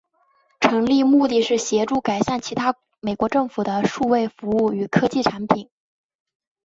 [0.59, 5.69] 成立目的是协助改善其他美国政府的数位服务与科技产品。